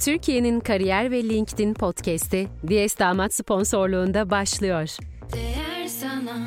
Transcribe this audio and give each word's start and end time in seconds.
Türkiye'nin 0.00 0.60
kariyer 0.60 1.10
ve 1.10 1.24
LinkedIn 1.24 1.74
podcast'i 1.74 2.48
Diyes 2.68 2.98
Damat 2.98 3.34
sponsorluğunda 3.34 4.30
başlıyor. 4.30 4.96
Değer 5.32 5.86
sana 5.86 6.46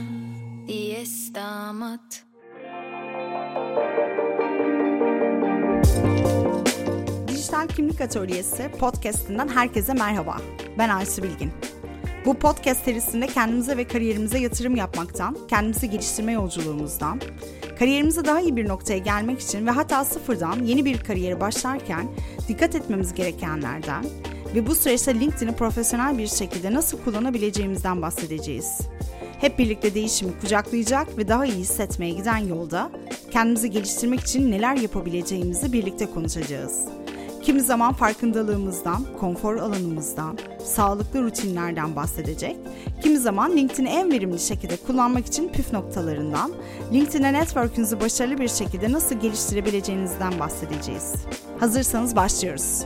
Diyes 0.68 1.34
Damat 1.36 2.24
Dijital 7.28 7.68
Kimlik 7.68 8.02
Atölyesi 8.02 8.72
podcast'inden 8.80 9.48
herkese 9.48 9.94
merhaba. 9.94 10.38
Ben 10.78 10.90
Aysu 10.90 11.24
Bilgin. 11.24 11.52
Bu 12.26 12.34
podcast 12.34 12.86
serisinde 12.86 13.28
kendimize 13.28 13.78
ve 13.78 13.88
kariyerimize 13.88 14.40
yatırım 14.40 14.76
yapmaktan, 14.76 15.38
kendimizi 15.48 15.90
geliştirme 15.90 16.32
yolculuğumuzdan, 16.32 17.22
kariyerimize 17.80 18.26
daha 18.26 18.42
iyi 18.42 18.56
bir 18.56 18.68
noktaya 18.68 19.00
gelmek 19.00 19.40
için 19.40 19.68
ve 19.68 19.72
hatta 19.72 20.06
sıfırdan 20.06 20.64
yeni 20.64 20.86
bir 20.86 20.98
kariyere 20.98 21.40
başlarken 21.40 22.08
dikkat 22.48 22.76
etmemiz 22.76 23.14
gerekenlerden 23.14 24.06
ve 24.56 24.68
bu 24.68 24.76
süreçte 24.76 25.20
LinkedIn'i 25.20 25.56
profesyonel 25.56 26.18
bir 26.18 26.28
şekilde 26.28 26.74
nasıl 26.74 26.98
kullanabileceğimizden 27.04 28.02
bahsedeceğiz. 28.02 28.82
Hep 29.42 29.60
birlikte 29.60 29.94
değişimi 29.94 30.40
kucaklayacak 30.42 31.18
ve 31.18 31.28
daha 31.28 31.46
iyi 31.46 31.56
hissetmeye 31.56 32.14
giden 32.14 32.38
yolda 32.38 32.92
kendimizi 33.32 33.72
geliştirmek 33.72 34.20
için 34.20 34.52
neler 34.52 34.76
yapabileceğimizi 34.76 35.74
birlikte 35.74 36.06
konuşacağız. 36.06 36.99
Kimi 37.50 37.62
zaman 37.62 37.94
farkındalığımızdan, 37.94 39.06
konfor 39.20 39.58
alanımızdan, 39.58 40.38
sağlıklı 40.66 41.24
rutinlerden 41.24 41.96
bahsedecek. 41.96 42.58
Kimi 43.04 43.18
zaman 43.18 43.58
LinkedIn'i 43.58 43.90
en 43.90 44.12
verimli 44.12 44.40
şekilde 44.40 44.78
kullanmak 44.78 45.26
için 45.26 45.50
püf 45.50 45.74
noktalarından, 45.74 46.52
LinkedIn'e 46.94 47.34
network'ünüzü 47.34 48.00
başarılı 48.00 48.38
bir 48.38 48.48
şekilde 48.48 48.92
nasıl 48.92 49.20
geliştirebileceğinizden 49.20 50.40
bahsedeceğiz. 50.40 51.16
Hazırsanız 51.60 52.16
başlıyoruz. 52.16 52.86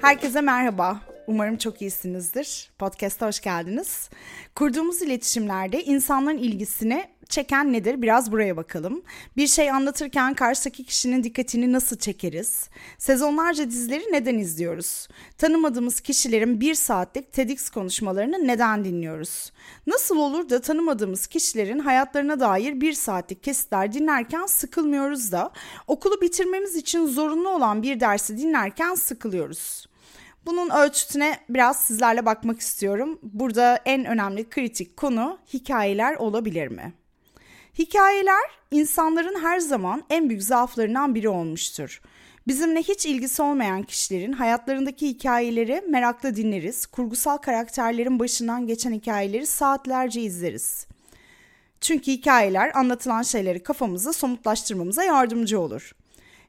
Herkese 0.00 0.40
merhaba. 0.40 1.00
Umarım 1.26 1.56
çok 1.56 1.82
iyisinizdir. 1.82 2.70
Podcast'a 2.78 3.26
hoş 3.26 3.40
geldiniz. 3.40 4.10
Kurduğumuz 4.54 5.02
iletişimlerde 5.02 5.84
insanların 5.84 6.38
ilgisini 6.38 7.04
çeken 7.28 7.72
nedir? 7.72 8.02
Biraz 8.02 8.32
buraya 8.32 8.56
bakalım. 8.56 9.02
Bir 9.36 9.46
şey 9.46 9.70
anlatırken 9.70 10.34
karşıdaki 10.34 10.84
kişinin 10.84 11.24
dikkatini 11.24 11.72
nasıl 11.72 11.98
çekeriz? 11.98 12.68
Sezonlarca 12.98 13.70
dizileri 13.70 14.04
neden 14.12 14.38
izliyoruz? 14.38 15.08
Tanımadığımız 15.38 16.00
kişilerin 16.00 16.60
bir 16.60 16.74
saatlik 16.74 17.32
TEDx 17.32 17.70
konuşmalarını 17.70 18.46
neden 18.46 18.84
dinliyoruz? 18.84 19.52
Nasıl 19.86 20.18
olur 20.18 20.48
da 20.48 20.60
tanımadığımız 20.60 21.26
kişilerin 21.26 21.78
hayatlarına 21.78 22.40
dair 22.40 22.80
bir 22.80 22.92
saatlik 22.92 23.42
kesitler 23.42 23.92
dinlerken 23.92 24.46
sıkılmıyoruz 24.46 25.32
da 25.32 25.50
okulu 25.86 26.20
bitirmemiz 26.20 26.76
için 26.76 27.06
zorunlu 27.06 27.48
olan 27.48 27.82
bir 27.82 28.00
dersi 28.00 28.38
dinlerken 28.38 28.94
sıkılıyoruz? 28.94 29.88
Bunun 30.46 30.70
ölçütüne 30.70 31.38
biraz 31.48 31.80
sizlerle 31.80 32.26
bakmak 32.26 32.60
istiyorum. 32.60 33.18
Burada 33.22 33.80
en 33.84 34.04
önemli 34.04 34.48
kritik 34.48 34.96
konu 34.96 35.38
hikayeler 35.52 36.16
olabilir 36.16 36.68
mi? 36.68 36.92
Hikayeler 37.78 38.50
insanların 38.70 39.40
her 39.42 39.58
zaman 39.58 40.04
en 40.10 40.28
büyük 40.28 40.42
zaaflarından 40.42 41.14
biri 41.14 41.28
olmuştur. 41.28 42.00
Bizimle 42.46 42.82
hiç 42.82 43.06
ilgisi 43.06 43.42
olmayan 43.42 43.82
kişilerin 43.82 44.32
hayatlarındaki 44.32 45.08
hikayeleri 45.08 45.82
merakla 45.88 46.36
dinleriz. 46.36 46.86
Kurgusal 46.86 47.36
karakterlerin 47.36 48.18
başından 48.18 48.66
geçen 48.66 48.92
hikayeleri 48.92 49.46
saatlerce 49.46 50.20
izleriz. 50.20 50.86
Çünkü 51.80 52.12
hikayeler 52.12 52.72
anlatılan 52.74 53.22
şeyleri 53.22 53.62
kafamızda 53.62 54.12
somutlaştırmamıza 54.12 55.04
yardımcı 55.04 55.60
olur. 55.60 55.92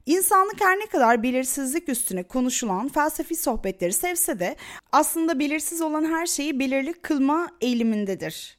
İnsanlık 0.06 0.62
her 0.62 0.80
ne 0.80 0.86
kadar 0.86 1.24
belirsizlik 1.24 1.90
üstüne 1.90 2.24
konuşulan 2.24 2.90
felsefi 2.90 3.36
sohbetleri 3.36 3.94
sevse 3.94 4.40
de 4.40 4.56
aslında 4.92 5.40
belirsiz 5.40 5.82
olan 5.82 6.06
her 6.06 6.26
şeyi 6.26 6.60
belirli 6.60 6.94
kılma 6.94 7.50
eğilimindedir. 7.62 8.59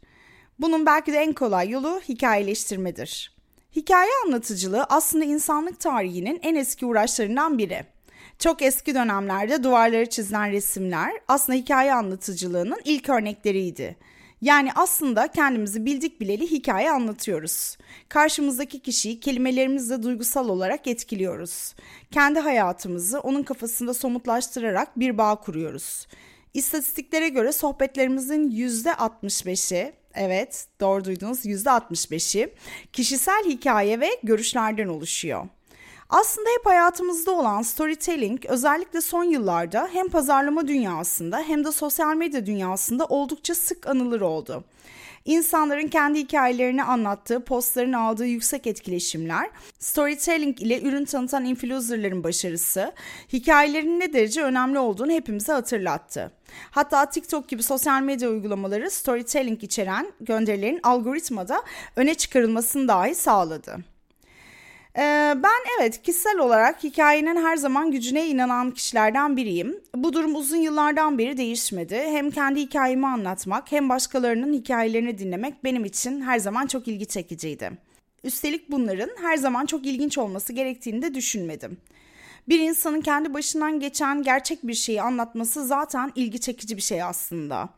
Bunun 0.60 0.86
belki 0.86 1.12
de 1.12 1.18
en 1.18 1.32
kolay 1.32 1.70
yolu 1.70 2.00
hikayeleştirmedir. 2.08 3.32
Hikaye 3.76 4.10
anlatıcılığı 4.26 4.84
aslında 4.84 5.24
insanlık 5.24 5.80
tarihinin 5.80 6.40
en 6.42 6.54
eski 6.54 6.86
uğraşlarından 6.86 7.58
biri. 7.58 7.84
Çok 8.38 8.62
eski 8.62 8.94
dönemlerde 8.94 9.64
duvarları 9.64 10.10
çizilen 10.10 10.52
resimler 10.52 11.12
aslında 11.28 11.58
hikaye 11.58 11.94
anlatıcılığının 11.94 12.80
ilk 12.84 13.08
örnekleriydi. 13.08 13.96
Yani 14.40 14.70
aslında 14.74 15.28
kendimizi 15.28 15.84
bildik 15.84 16.20
bileli 16.20 16.50
hikaye 16.50 16.90
anlatıyoruz. 16.90 17.76
Karşımızdaki 18.08 18.80
kişiyi 18.80 19.20
kelimelerimizle 19.20 20.02
duygusal 20.02 20.48
olarak 20.48 20.86
etkiliyoruz. 20.86 21.74
Kendi 22.10 22.40
hayatımızı 22.40 23.20
onun 23.20 23.42
kafasında 23.42 23.94
somutlaştırarak 23.94 24.98
bir 24.98 25.18
bağ 25.18 25.36
kuruyoruz. 25.36 26.06
İstatistiklere 26.54 27.28
göre 27.28 27.52
sohbetlerimizin 27.52 28.50
%65'i, 28.50 29.92
evet 30.14 30.66
doğru 30.80 31.04
duydunuz 31.04 31.46
%65'i 31.46 32.54
kişisel 32.92 33.44
hikaye 33.44 34.00
ve 34.00 34.08
görüşlerden 34.22 34.88
oluşuyor. 34.88 35.48
Aslında 36.08 36.48
hep 36.58 36.66
hayatımızda 36.66 37.32
olan 37.32 37.62
storytelling 37.62 38.44
özellikle 38.46 39.00
son 39.00 39.24
yıllarda 39.24 39.88
hem 39.92 40.08
pazarlama 40.08 40.68
dünyasında 40.68 41.38
hem 41.38 41.64
de 41.64 41.72
sosyal 41.72 42.16
medya 42.16 42.46
dünyasında 42.46 43.04
oldukça 43.04 43.54
sık 43.54 43.86
anılır 43.86 44.20
oldu. 44.20 44.64
İnsanların 45.30 45.88
kendi 45.88 46.18
hikayelerini 46.18 46.82
anlattığı, 46.82 47.44
postların 47.44 47.92
aldığı 47.92 48.26
yüksek 48.26 48.66
etkileşimler, 48.66 49.50
storytelling 49.78 50.62
ile 50.62 50.82
ürün 50.82 51.04
tanıtan 51.04 51.44
influencerların 51.44 52.24
başarısı, 52.24 52.92
hikayelerin 53.32 54.00
ne 54.00 54.12
derece 54.12 54.42
önemli 54.42 54.78
olduğunu 54.78 55.12
hepimize 55.12 55.52
hatırlattı. 55.52 56.32
Hatta 56.70 57.10
TikTok 57.10 57.48
gibi 57.48 57.62
sosyal 57.62 58.02
medya 58.02 58.30
uygulamaları 58.30 58.90
storytelling 58.90 59.64
içeren 59.64 60.12
gönderilerin 60.20 60.80
algoritmada 60.82 61.62
öne 61.96 62.14
çıkarılmasını 62.14 62.88
dahi 62.88 63.14
sağladı. 63.14 63.76
Ee, 64.96 65.34
ben 65.36 65.78
evet 65.78 66.02
kişisel 66.02 66.38
olarak 66.38 66.84
hikayenin 66.84 67.36
her 67.36 67.56
zaman 67.56 67.90
gücüne 67.90 68.28
inanan 68.28 68.70
kişilerden 68.70 69.36
biriyim. 69.36 69.80
Bu 69.94 70.12
durum 70.12 70.34
uzun 70.34 70.56
yıllardan 70.56 71.18
beri 71.18 71.36
değişmedi. 71.36 71.96
Hem 71.96 72.30
kendi 72.30 72.60
hikayemi 72.60 73.06
anlatmak 73.06 73.72
hem 73.72 73.88
başkalarının 73.88 74.52
hikayelerini 74.52 75.18
dinlemek 75.18 75.64
benim 75.64 75.84
için 75.84 76.20
her 76.20 76.38
zaman 76.38 76.66
çok 76.66 76.88
ilgi 76.88 77.06
çekiciydi. 77.06 77.70
Üstelik 78.24 78.70
bunların 78.70 79.10
her 79.22 79.36
zaman 79.36 79.66
çok 79.66 79.86
ilginç 79.86 80.18
olması 80.18 80.52
gerektiğini 80.52 81.02
de 81.02 81.14
düşünmedim. 81.14 81.78
Bir 82.48 82.58
insanın 82.58 83.00
kendi 83.00 83.34
başından 83.34 83.80
geçen 83.80 84.22
gerçek 84.22 84.66
bir 84.66 84.74
şeyi 84.74 85.02
anlatması 85.02 85.66
zaten 85.66 86.12
ilgi 86.14 86.40
çekici 86.40 86.76
bir 86.76 86.82
şey 86.82 87.02
aslında. 87.02 87.68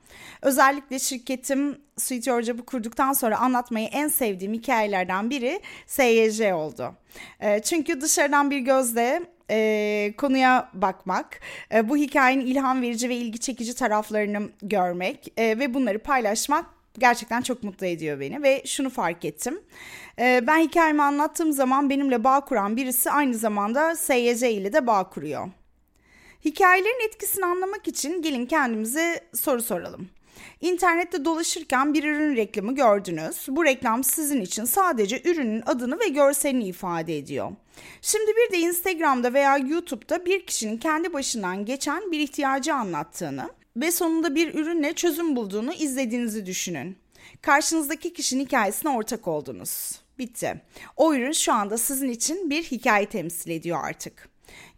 Özellikle 0.43 0.99
şirketim 0.99 1.79
Sweet 1.97 2.45
Job'ı 2.45 2.65
kurduktan 2.65 3.13
sonra 3.13 3.39
anlatmayı 3.39 3.89
en 3.93 4.09
sevdiğim 4.09 4.53
hikayelerden 4.53 5.31
biri 5.31 5.61
SYJ 5.87 6.41
oldu. 6.41 6.95
Ee, 7.41 7.63
çünkü 7.63 8.01
dışarıdan 8.01 8.51
bir 8.51 8.59
gözle 8.59 9.23
e, 9.51 10.15
konuya 10.17 10.71
bakmak, 10.75 11.41
e, 11.75 11.89
bu 11.89 11.97
hikayenin 11.97 12.47
ilham 12.47 12.83
verici 12.83 13.09
ve 13.09 13.17
ilgi 13.17 13.39
çekici 13.39 13.75
taraflarını 13.75 14.51
görmek 14.63 15.33
e, 15.37 15.59
ve 15.59 15.75
bunları 15.75 15.99
paylaşmak 15.99 16.67
gerçekten 16.99 17.43
çok 17.43 17.63
mutlu 17.63 17.87
ediyor 17.87 18.21
beni 18.21 18.43
ve 18.43 18.63
şunu 18.67 18.91
fark 18.91 19.25
ettim. 19.25 19.61
Ee, 20.19 20.45
ben 20.47 20.59
hikayemi 20.59 21.03
anlattığım 21.03 21.53
zaman 21.53 21.91
benimle 21.91 22.25
bağ 22.25 22.41
kuran 22.41 22.77
birisi 22.77 23.11
aynı 23.11 23.35
zamanda 23.35 23.97
SYC 23.97 24.53
ile 24.53 24.73
de 24.73 24.87
bağ 24.87 25.11
kuruyor. 25.11 25.49
Hikayelerin 26.45 27.07
etkisini 27.09 27.47
anlamak 27.47 27.89
için 27.89 28.23
gelin 28.23 28.47
kendimize 28.47 29.21
soru 29.35 29.63
soralım. 29.63 30.09
İnternette 30.61 31.25
dolaşırken 31.25 31.95
bir 31.95 32.05
ürün 32.05 32.37
reklamı 32.37 32.75
gördünüz. 32.75 33.47
Bu 33.49 33.65
reklam 33.65 34.05
sizin 34.05 34.41
için 34.41 34.65
sadece 34.65 35.23
ürünün 35.25 35.63
adını 35.67 36.01
ve 36.01 36.09
görselini 36.09 36.65
ifade 36.65 37.19
ediyor. 37.19 37.53
Şimdi 38.03 38.33
bir 38.33 38.53
de 38.53 38.59
Instagram'da 38.59 39.35
veya 39.35 39.57
YouTube'da 39.57 40.27
bir 40.27 40.47
kişinin 40.47 40.79
kendi 40.79 41.13
başından 41.13 41.65
geçen 41.65 42.13
bir 42.13 42.21
ihtiyacı 42.21 42.75
anlattığını 42.75 43.51
ve 43.77 43.91
sonunda 43.91 44.35
bir 44.35 44.55
ürünle 44.55 44.93
çözüm 44.93 45.37
bulduğunu 45.37 45.73
izlediğinizi 45.73 46.47
düşünün. 46.47 47.02
Karşınızdaki 47.43 48.13
kişinin 48.13 48.45
hikayesine 48.45 48.91
ortak 48.91 49.29
oldunuz. 49.29 50.01
Bitti. 50.19 50.63
O 50.97 51.15
ürün 51.15 51.33
şu 51.33 51.53
anda 51.53 51.79
sizin 51.79 52.09
için 52.09 52.51
bir 52.51 52.63
hikaye 52.63 53.07
temsil 53.07 53.51
ediyor 53.51 53.79
artık. 53.85 54.29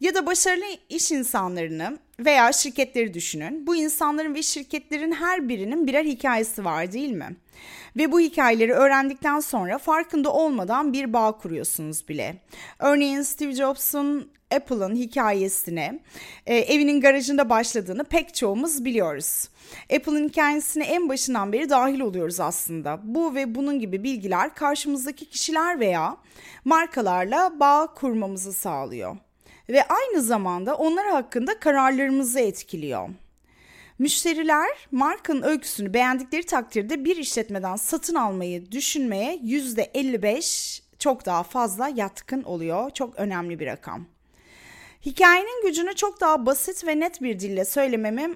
Ya 0.00 0.14
da 0.14 0.26
başarılı 0.26 0.64
iş 0.88 1.12
insanlarını 1.12 1.98
veya 2.18 2.52
şirketleri 2.52 3.14
düşünün. 3.14 3.66
Bu 3.66 3.76
insanların 3.76 4.34
ve 4.34 4.42
şirketlerin 4.42 5.12
her 5.12 5.48
birinin 5.48 5.86
birer 5.86 6.04
hikayesi 6.04 6.64
var 6.64 6.92
değil 6.92 7.12
mi? 7.12 7.36
Ve 7.96 8.12
bu 8.12 8.20
hikayeleri 8.20 8.72
öğrendikten 8.72 9.40
sonra 9.40 9.78
farkında 9.78 10.32
olmadan 10.32 10.92
bir 10.92 11.12
bağ 11.12 11.32
kuruyorsunuz 11.32 12.08
bile. 12.08 12.36
Örneğin 12.78 13.22
Steve 13.22 13.52
Jobs'un 13.52 14.30
Apple'ın 14.56 14.96
hikayesine 14.96 16.00
e, 16.46 16.56
evinin 16.56 17.00
garajında 17.00 17.50
başladığını 17.50 18.04
pek 18.04 18.34
çoğumuz 18.34 18.84
biliyoruz. 18.84 19.48
Apple'ın 19.94 20.28
hikayesine 20.28 20.84
en 20.84 21.08
başından 21.08 21.52
beri 21.52 21.70
dahil 21.70 22.00
oluyoruz 22.00 22.40
aslında. 22.40 23.00
Bu 23.02 23.34
ve 23.34 23.54
bunun 23.54 23.78
gibi 23.78 24.02
bilgiler 24.04 24.54
karşımızdaki 24.54 25.30
kişiler 25.30 25.80
veya 25.80 26.16
markalarla 26.64 27.60
bağ 27.60 27.94
kurmamızı 27.94 28.52
sağlıyor. 28.52 29.16
Ve 29.68 29.82
aynı 29.82 30.22
zamanda 30.22 30.74
onlar 30.74 31.06
hakkında 31.06 31.60
kararlarımızı 31.60 32.40
etkiliyor. 32.40 33.08
Müşteriler 33.98 34.68
markanın 34.90 35.42
öyküsünü 35.42 35.94
beğendikleri 35.94 36.46
takdirde 36.46 37.04
bir 37.04 37.16
işletmeden 37.16 37.76
satın 37.76 38.14
almayı 38.14 38.70
düşünmeye 38.72 39.36
%55 39.36 40.82
çok 40.98 41.26
daha 41.26 41.42
fazla 41.42 41.88
yatkın 41.88 42.42
oluyor. 42.42 42.90
Çok 42.90 43.16
önemli 43.16 43.60
bir 43.60 43.66
rakam. 43.66 44.06
Hikayenin 45.06 45.62
gücünü 45.66 45.94
çok 45.94 46.20
daha 46.20 46.46
basit 46.46 46.86
ve 46.86 47.00
net 47.00 47.22
bir 47.22 47.40
dille 47.40 47.64
söylememi 47.64 48.34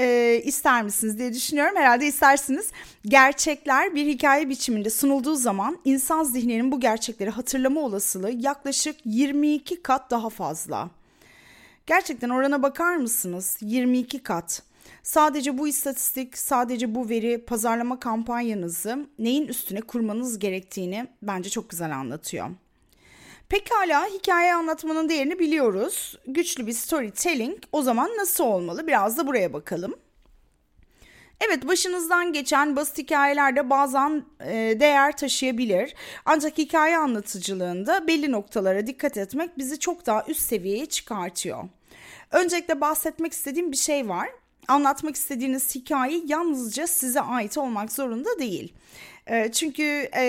e, 0.00 0.40
ister 0.44 0.82
misiniz 0.82 1.18
diye 1.18 1.34
düşünüyorum. 1.34 1.76
Herhalde 1.76 2.06
istersiniz. 2.06 2.70
Gerçekler 3.04 3.94
bir 3.94 4.06
hikaye 4.06 4.48
biçiminde 4.48 4.90
sunulduğu 4.90 5.34
zaman 5.34 5.78
insan 5.84 6.24
zihninin 6.24 6.72
bu 6.72 6.80
gerçekleri 6.80 7.30
hatırlama 7.30 7.80
olasılığı 7.80 8.30
yaklaşık 8.30 8.96
22 9.04 9.82
kat 9.82 10.10
daha 10.10 10.30
fazla. 10.30 10.90
Gerçekten 11.86 12.28
orana 12.28 12.62
bakar 12.62 12.96
mısınız? 12.96 13.56
22 13.60 14.22
kat. 14.22 14.62
Sadece 15.02 15.58
bu 15.58 15.68
istatistik, 15.68 16.38
sadece 16.38 16.94
bu 16.94 17.08
veri 17.08 17.44
pazarlama 17.44 18.00
kampanyanızı 18.00 19.06
neyin 19.18 19.48
üstüne 19.48 19.80
kurmanız 19.80 20.38
gerektiğini 20.38 21.06
bence 21.22 21.50
çok 21.50 21.70
güzel 21.70 21.96
anlatıyor. 21.96 22.50
Pekala 23.50 24.06
hikaye 24.06 24.54
anlatmanın 24.54 25.08
değerini 25.08 25.38
biliyoruz. 25.38 26.18
Güçlü 26.26 26.66
bir 26.66 26.72
storytelling 26.72 27.58
o 27.72 27.82
zaman 27.82 28.10
nasıl 28.16 28.44
olmalı? 28.44 28.86
Biraz 28.86 29.18
da 29.18 29.26
buraya 29.26 29.52
bakalım. 29.52 29.94
Evet 31.40 31.68
başınızdan 31.68 32.32
geçen 32.32 32.76
basit 32.76 32.98
hikayeler 32.98 33.56
de 33.56 33.70
bazen 33.70 34.24
e, 34.40 34.80
değer 34.80 35.16
taşıyabilir. 35.16 35.94
Ancak 36.24 36.58
hikaye 36.58 36.96
anlatıcılığında 36.96 38.06
belli 38.06 38.32
noktalara 38.32 38.86
dikkat 38.86 39.16
etmek 39.16 39.58
bizi 39.58 39.78
çok 39.78 40.06
daha 40.06 40.24
üst 40.28 40.40
seviyeye 40.40 40.86
çıkartıyor. 40.86 41.64
Öncelikle 42.30 42.80
bahsetmek 42.80 43.32
istediğim 43.32 43.72
bir 43.72 43.76
şey 43.76 44.08
var. 44.08 44.28
Anlatmak 44.68 45.16
istediğiniz 45.16 45.74
hikaye 45.74 46.22
yalnızca 46.26 46.86
size 46.86 47.20
ait 47.20 47.58
olmak 47.58 47.92
zorunda 47.92 48.38
değil. 48.38 48.74
Ee, 49.26 49.50
çünkü 49.52 49.82
e, 50.16 50.22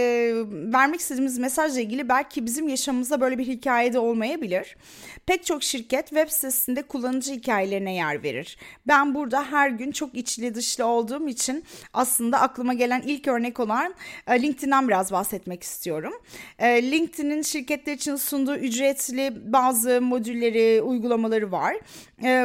vermek 0.74 1.00
istediğimiz 1.00 1.38
mesajla 1.38 1.82
ilgili 1.82 2.10
belki 2.10 2.46
bizim 2.46 2.68
yaşamımızda 2.68 3.22
böyle 3.22 3.38
bir 3.38 3.48
hikayede 3.48 4.00
olmayabilir. 4.00 4.78
Pek 5.26 5.46
çok 5.46 5.64
şirket 5.64 6.08
web 6.08 6.30
sitesinde 6.30 6.82
kullanıcı 6.82 7.34
hikayelerine 7.34 7.96
yer 7.96 8.24
verir. 8.24 8.58
Ben 8.88 9.16
burada 9.16 9.44
her 9.52 9.70
gün 9.70 9.92
çok 9.92 10.16
içli 10.16 10.56
dışlı 10.56 10.86
olduğum 10.86 11.28
için 11.28 11.64
aslında 11.94 12.42
aklıma 12.42 12.74
gelen 12.74 13.02
ilk 13.02 13.28
örnek 13.28 13.60
olan 13.60 13.94
e, 14.28 14.42
LinkedIn'den 14.42 14.88
biraz 14.88 15.12
bahsetmek 15.12 15.64
istiyorum. 15.64 16.14
E, 16.60 16.92
LinkedIn'in 16.92 17.42
şirketler 17.42 17.94
için 17.94 18.16
sunduğu 18.16 18.56
ücretli 18.56 19.54
bazı 19.54 20.02
modülleri, 20.02 20.82
uygulamaları 20.82 21.52
var. 21.52 21.78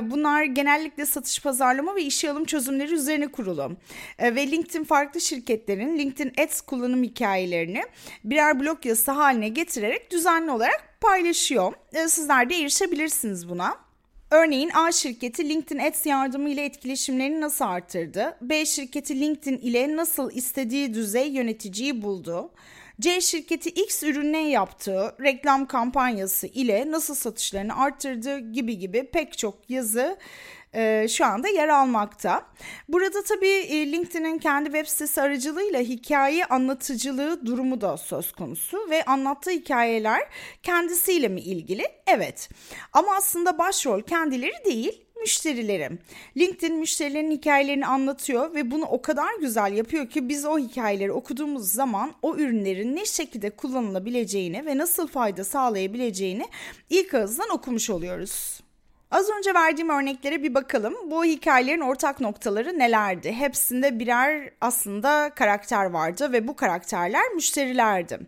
Bunlar 0.03 0.45
genellikle 0.45 1.07
satış 1.07 1.43
pazarlama 1.43 1.97
ve 1.97 2.03
işe 2.03 2.31
alım 2.31 2.45
çözümleri 2.45 2.95
üzerine 2.95 3.27
kurulu. 3.27 3.73
Ve 4.21 4.51
LinkedIn 4.51 4.85
farklı 4.85 5.21
şirketlerin 5.21 5.99
LinkedIn 5.99 6.33
Ads 6.41 6.61
kullanım 6.61 7.03
hikayelerini 7.03 7.83
birer 8.25 8.61
blog 8.61 8.87
yazısı 8.87 9.11
haline 9.11 9.49
getirerek 9.49 10.11
düzenli 10.11 10.51
olarak 10.51 10.97
paylaşıyor. 11.01 11.73
Ee, 11.93 12.09
sizler 12.09 12.51
de 12.51 12.57
erişebilirsiniz 12.57 13.49
buna. 13.49 13.87
Örneğin 14.31 14.71
A 14.75 14.93
şirketi 14.93 15.49
LinkedIn 15.49 15.79
Ads 15.79 16.07
yardımı 16.07 16.49
ile 16.49 16.65
etkileşimlerini 16.65 17.41
nasıl 17.41 17.65
arttırdı? 17.65 18.37
B 18.41 18.67
şirketi 18.67 19.21
LinkedIn 19.21 19.57
ile 19.57 19.97
nasıl 19.97 20.31
istediği 20.31 20.95
düzey 20.95 21.29
yöneticiyi 21.29 22.03
buldu? 22.03 22.51
C 23.01 23.21
şirketi 23.21 23.71
X 23.71 24.03
ürüne 24.03 24.49
yaptığı 24.49 25.15
reklam 25.21 25.67
kampanyası 25.67 26.47
ile 26.47 26.91
nasıl 26.91 27.15
satışlarını 27.15 27.77
arttırdı 27.81 28.39
gibi 28.39 28.79
gibi 28.79 29.11
pek 29.13 29.39
çok 29.39 29.71
yazı 29.71 30.19
e, 30.75 31.07
şu 31.09 31.25
anda 31.25 31.49
yer 31.49 31.69
almakta. 31.69 32.47
Burada 32.89 33.23
tabii 33.23 33.49
e, 33.49 33.93
LinkedIn'in 33.93 34.39
kendi 34.39 34.65
web 34.65 34.87
sitesi 34.87 35.23
aracılığıyla 35.23 35.81
hikaye 35.81 36.45
anlatıcılığı 36.45 37.47
durumu 37.47 37.81
da 37.81 37.97
söz 37.97 38.33
konusu 38.33 38.91
ve 38.91 39.05
anlattığı 39.05 39.51
hikayeler 39.51 40.23
kendisiyle 40.63 41.29
mi 41.29 41.41
ilgili? 41.41 41.85
Evet. 42.07 42.49
Ama 42.93 43.17
aslında 43.17 43.59
başrol 43.59 44.03
kendileri 44.03 44.65
değil, 44.65 45.07
müşterilerim. 45.21 45.99
LinkedIn 46.37 46.77
müşterilerin 46.77 47.31
hikayelerini 47.31 47.87
anlatıyor 47.87 48.55
ve 48.55 48.71
bunu 48.71 48.85
o 48.85 49.03
kadar 49.03 49.35
güzel 49.41 49.73
yapıyor 49.73 50.09
ki 50.09 50.29
biz 50.29 50.45
o 50.45 50.59
hikayeleri 50.59 51.13
okuduğumuz 51.13 51.73
zaman 51.73 52.15
o 52.23 52.37
ürünlerin 52.37 52.97
ne 52.97 53.05
şekilde 53.05 53.51
kullanılabileceğini 53.51 54.67
ve 54.67 54.79
nasıl 54.79 55.07
fayda 55.07 55.45
sağlayabileceğini 55.45 56.47
ilk 56.91 57.15
ağızdan 57.15 57.51
okumuş 57.51 57.91
oluyoruz. 57.91 58.66
Az 59.11 59.31
önce 59.31 59.55
verdiğim 59.55 59.89
örneklere 59.89 60.43
bir 60.43 60.55
bakalım. 60.55 60.95
Bu 61.11 61.25
hikayelerin 61.25 61.81
ortak 61.81 62.21
noktaları 62.21 62.79
nelerdi? 62.79 63.33
Hepsinde 63.33 63.99
birer 63.99 64.51
aslında 64.61 65.31
karakter 65.35 65.85
vardı 65.85 66.33
ve 66.33 66.49
bu 66.49 66.57
karakterler 66.57 67.29
müşterilerdi. 67.35 68.19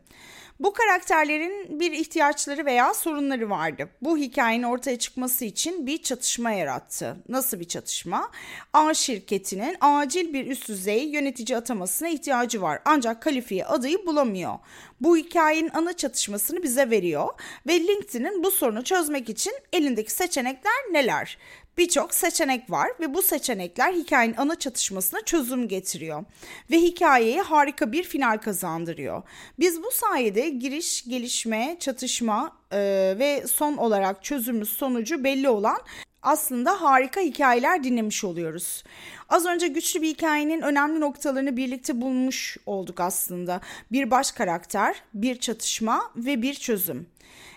Bu 0.61 0.73
karakterlerin 0.73 1.81
bir 1.81 1.93
ihtiyaçları 1.93 2.67
veya 2.67 2.95
sorunları 2.95 3.51
vardı. 3.51 3.89
Bu 4.03 4.19
hikayenin 4.19 4.63
ortaya 4.63 4.99
çıkması 4.99 5.45
için 5.45 5.87
bir 5.87 6.03
çatışma 6.03 6.51
yarattı. 6.51 7.17
Nasıl 7.29 7.61
bir 7.61 7.65
çatışma? 7.65 8.31
A 8.73 8.95
şirketinin 8.95 9.77
acil 9.81 10.33
bir 10.33 10.47
üst 10.47 10.69
düzey 10.69 11.05
yönetici 11.05 11.59
atamasına 11.59 12.09
ihtiyacı 12.09 12.63
var. 12.63 12.81
Ancak 12.85 13.23
kalifiye 13.23 13.65
adayı 13.65 14.07
bulamıyor. 14.07 14.59
Bu 15.01 15.17
hikayenin 15.17 15.71
ana 15.75 15.93
çatışmasını 15.93 16.63
bize 16.63 16.91
veriyor 16.91 17.29
ve 17.67 17.81
LinkedIn'in 17.81 18.45
bu 18.45 18.51
sorunu 18.51 18.85
çözmek 18.85 19.29
için 19.29 19.53
elindeki 19.73 20.13
seçenekler 20.13 20.73
neler? 20.93 21.39
Birçok 21.79 22.15
seçenek 22.15 22.71
var 22.71 22.91
ve 23.01 23.15
bu 23.15 23.23
seçenekler 23.23 23.93
hikayenin 23.93 24.37
ana 24.37 24.55
çatışmasına 24.59 25.21
çözüm 25.21 25.69
getiriyor 25.69 26.25
ve 26.71 26.77
hikayeye 26.77 27.43
harika 27.43 27.93
bir 27.93 28.03
final 28.03 28.39
kazandırıyor. 28.39 29.23
Biz 29.59 29.83
bu 29.83 29.91
sayede 29.91 30.49
giriş, 30.49 31.05
gelişme, 31.09 31.77
çatışma 31.81 32.57
e, 32.73 32.79
ve 33.19 33.47
son 33.47 33.77
olarak 33.77 34.25
çözümümüz 34.25 34.69
sonucu 34.69 35.25
belli 35.25 35.49
olan 35.49 35.79
aslında 36.23 36.83
harika 36.83 37.21
hikayeler 37.21 37.85
dinlemiş 37.85 38.25
oluyoruz. 38.25 38.85
Az 39.29 39.47
önce 39.47 39.69
güçlü 39.69 40.03
bir 40.03 40.09
hikayenin 40.09 40.61
önemli 40.61 41.01
noktalarını 41.01 41.57
birlikte 41.57 42.01
bulmuş 42.01 42.57
olduk 42.67 43.01
aslında. 43.01 43.61
Bir 43.93 44.11
baş 44.11 44.33
karakter, 44.33 45.03
bir 45.15 45.41
çatışma 45.41 46.11
ve 46.17 46.43
bir 46.43 46.55
çözüm. 46.55 47.07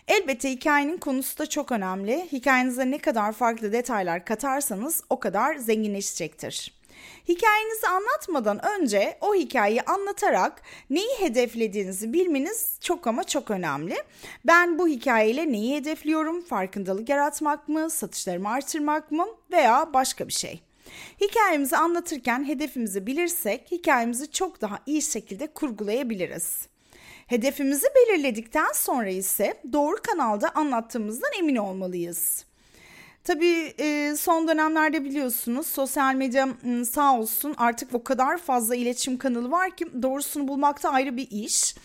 Elbette 0.08 0.52
hikayenin 0.52 0.98
konusu 0.98 1.38
da 1.38 1.46
çok 1.46 1.72
önemli. 1.72 2.28
Hikayenize 2.32 2.92
ne 2.92 2.98
kadar 2.98 3.32
farklı 3.32 3.72
detaylar 3.72 4.26
katarsanız 4.26 5.04
o 5.10 5.20
kadar 5.20 5.56
zenginleşecektir. 5.56 6.82
Hikayenizi 7.28 7.88
anlatmadan 7.88 8.66
önce 8.66 9.18
o 9.22 9.36
hikayeyi 9.36 9.82
anlatarak 9.82 10.62
neyi 10.90 11.20
hedeflediğinizi 11.20 12.14
bilmeniz 12.14 12.78
çok 12.82 13.08
ama 13.08 13.24
çok 13.24 13.52
önemli. 13.52 13.96
Ben 14.46 14.80
bu 14.80 14.88
hikayeyle 14.88 15.52
neyi 15.52 15.76
hedefliyorum? 15.76 16.42
Farkındalık 16.42 17.10
yaratmak 17.10 17.70
mı, 17.70 17.90
satışlarımı 17.90 18.50
artırmak 18.50 19.12
mı 19.12 19.26
veya 19.52 19.94
başka 19.94 20.28
bir 20.28 20.34
şey? 20.34 20.62
Hikayemizi 21.22 21.78
anlatırken 21.78 22.48
hedefimizi 22.48 23.08
bilirsek 23.08 23.72
hikayemizi 23.72 24.32
çok 24.32 24.62
daha 24.62 24.80
iyi 24.86 25.02
şekilde 25.02 25.48
kurgulayabiliriz. 25.48 26.71
Hedefimizi 27.32 27.88
belirledikten 27.96 28.72
sonra 28.74 29.10
ise 29.10 29.54
doğru 29.74 29.96
kanalda 30.04 30.56
anlattığımızdan 30.56 31.30
emin 31.40 31.56
olmalıyız. 31.56 32.46
Tabii 33.24 33.74
e, 33.80 34.16
son 34.18 34.48
dönemlerde 34.48 35.04
biliyorsunuz 35.04 35.68
sosyal 35.68 36.16
medya 36.16 36.48
sağ 36.92 37.20
olsun 37.20 37.56
artık 37.58 37.96
o 37.96 38.04
kadar 38.04 38.38
fazla 38.38 38.76
iletişim 38.76 39.18
kanalı 39.18 39.52
var 39.52 39.76
ki 39.76 39.86
doğrusunu 40.02 40.48
bulmakta 40.48 40.90
ayrı 40.90 41.18
bir 41.18 41.28
iş. 41.32 41.76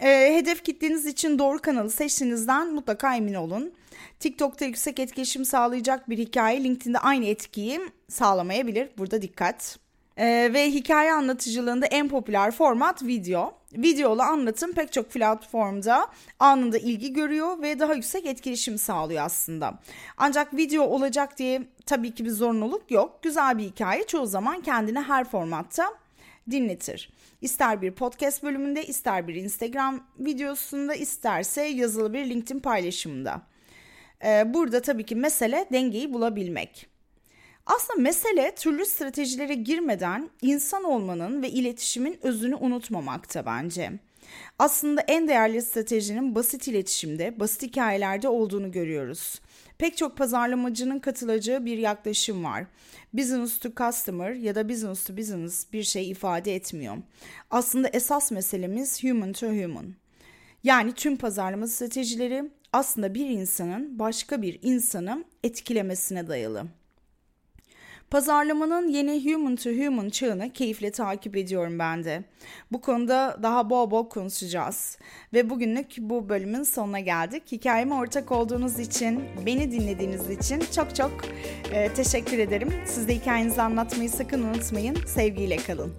E, 0.00 0.34
hedef 0.34 0.64
kitleniz 0.64 1.06
için 1.06 1.38
doğru 1.38 1.58
kanalı 1.58 1.90
seçtiğinizden 1.90 2.74
mutlaka 2.74 3.16
emin 3.16 3.34
olun. 3.34 3.72
TikTok'ta 4.20 4.64
yüksek 4.64 4.98
etkileşim 4.98 5.44
sağlayacak 5.44 6.10
bir 6.10 6.18
hikaye 6.18 6.64
LinkedIn'de 6.64 6.98
aynı 6.98 7.26
etkiyi 7.26 7.80
sağlamayabilir. 8.08 8.88
Burada 8.98 9.22
dikkat. 9.22 9.78
E, 10.16 10.50
ve 10.52 10.70
hikaye 10.70 11.12
anlatıcılığında 11.12 11.86
en 11.86 12.08
popüler 12.08 12.50
format 12.50 13.02
video. 13.02 13.57
Videolu 13.72 14.22
anlatım 14.22 14.72
pek 14.72 14.92
çok 14.92 15.10
platformda 15.10 16.06
anında 16.38 16.78
ilgi 16.78 17.12
görüyor 17.12 17.62
ve 17.62 17.78
daha 17.78 17.94
yüksek 17.94 18.26
etkileşim 18.26 18.78
sağlıyor 18.78 19.24
aslında. 19.24 19.78
Ancak 20.16 20.56
video 20.56 20.84
olacak 20.84 21.38
diye 21.38 21.62
tabii 21.86 22.14
ki 22.14 22.24
bir 22.24 22.30
zorunluluk 22.30 22.90
yok. 22.90 23.22
Güzel 23.22 23.58
bir 23.58 23.64
hikaye 23.64 24.06
çoğu 24.06 24.26
zaman 24.26 24.60
kendini 24.60 25.00
her 25.00 25.24
formatta 25.24 25.94
dinletir. 26.50 27.10
İster 27.40 27.82
bir 27.82 27.92
podcast 27.92 28.42
bölümünde, 28.42 28.86
ister 28.86 29.28
bir 29.28 29.34
Instagram 29.34 30.06
videosunda, 30.18 30.94
isterse 30.94 31.62
yazılı 31.62 32.12
bir 32.12 32.30
LinkedIn 32.30 32.60
paylaşımında. 32.60 33.42
Ee, 34.24 34.54
burada 34.54 34.82
tabii 34.82 35.06
ki 35.06 35.16
mesele 35.16 35.68
dengeyi 35.72 36.12
bulabilmek. 36.12 36.97
Aslında 37.68 38.00
mesele 38.00 38.54
türlü 38.54 38.86
stratejilere 38.86 39.54
girmeden 39.54 40.30
insan 40.42 40.84
olmanın 40.84 41.42
ve 41.42 41.50
iletişimin 41.50 42.18
özünü 42.22 42.54
unutmamakta 42.54 43.46
bence. 43.46 43.92
Aslında 44.58 45.00
en 45.00 45.28
değerli 45.28 45.62
stratejinin 45.62 46.34
basit 46.34 46.68
iletişimde, 46.68 47.40
basit 47.40 47.62
hikayelerde 47.62 48.28
olduğunu 48.28 48.72
görüyoruz. 48.72 49.40
Pek 49.78 49.96
çok 49.96 50.16
pazarlamacının 50.16 50.98
katılacağı 50.98 51.64
bir 51.64 51.78
yaklaşım 51.78 52.44
var. 52.44 52.66
Business 53.12 53.58
to 53.58 53.68
customer 53.76 54.32
ya 54.32 54.54
da 54.54 54.68
business 54.68 55.04
to 55.04 55.16
business 55.16 55.72
bir 55.72 55.82
şey 55.82 56.10
ifade 56.10 56.54
etmiyor. 56.54 56.96
Aslında 57.50 57.88
esas 57.88 58.30
meselemiz 58.30 59.04
human 59.04 59.32
to 59.32 59.46
human. 59.46 59.94
Yani 60.64 60.92
tüm 60.92 61.16
pazarlama 61.16 61.66
stratejileri 61.66 62.50
aslında 62.72 63.14
bir 63.14 63.26
insanın 63.26 63.98
başka 63.98 64.42
bir 64.42 64.58
insanı 64.62 65.24
etkilemesine 65.44 66.28
dayalı. 66.28 66.64
Pazarlamanın 68.10 68.88
yeni 68.88 69.32
human 69.32 69.56
to 69.56 69.70
human 69.70 70.08
çağını 70.08 70.52
keyifle 70.52 70.90
takip 70.90 71.36
ediyorum 71.36 71.78
ben 71.78 72.04
de. 72.04 72.22
Bu 72.72 72.80
konuda 72.80 73.38
daha 73.42 73.70
bol 73.70 73.90
bol 73.90 74.08
konuşacağız. 74.08 74.98
Ve 75.32 75.50
bugünlük 75.50 75.96
bu 75.98 76.28
bölümün 76.28 76.62
sonuna 76.62 77.00
geldik. 77.00 77.42
Hikayeme 77.52 77.94
ortak 77.94 78.32
olduğunuz 78.32 78.78
için, 78.78 79.24
beni 79.46 79.72
dinlediğiniz 79.72 80.30
için 80.30 80.62
çok 80.74 80.96
çok 80.96 81.12
e, 81.72 81.94
teşekkür 81.94 82.38
ederim. 82.38 82.72
Siz 82.86 83.08
de 83.08 83.14
hikayenizi 83.14 83.62
anlatmayı 83.62 84.10
sakın 84.10 84.42
unutmayın. 84.42 84.96
Sevgiyle 85.06 85.56
kalın. 85.56 85.92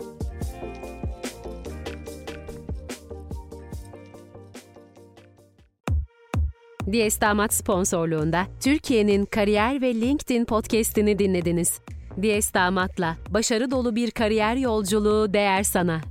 Diyes 6.92 7.22
Damat 7.22 7.54
sponsorluğunda 7.54 8.48
Türkiye'nin 8.60 9.26
kariyer 9.26 9.82
ve 9.82 9.96
LinkedIn 9.96 10.46
podcast'ini 10.46 11.20
dinlediniz. 11.20 11.80
Diyes 12.22 12.54
Damat'la 12.54 13.18
başarı 13.30 13.72
dolu 13.72 13.96
bir 13.96 14.12
kariyer 14.12 14.56
yolculuğu 14.56 15.34
değer 15.34 15.64
sana. 15.64 16.02